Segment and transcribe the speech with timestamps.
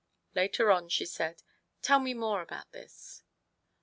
[0.33, 1.43] Later on she said,"
[1.83, 3.23] Tell me more about this?"